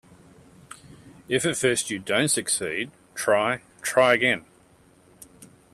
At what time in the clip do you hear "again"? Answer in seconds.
4.15-4.45